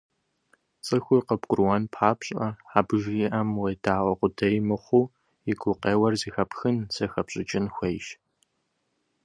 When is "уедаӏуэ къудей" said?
3.61-4.57